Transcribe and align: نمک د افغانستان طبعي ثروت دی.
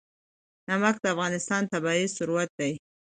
نمک 0.69 0.95
د 1.01 1.05
افغانستان 1.13 1.61
طبعي 1.73 2.03
ثروت 2.15 2.49
دی. 2.59 2.73